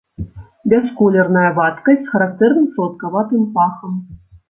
[0.73, 3.99] Бясколерная вадкасць з характэрным саладкаватым пахам.